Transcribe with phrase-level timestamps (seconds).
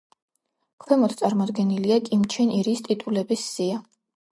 [0.85, 3.83] ქვემოთ წარმოდგენილია კიმ ჩენ ირის ტიტულების სია.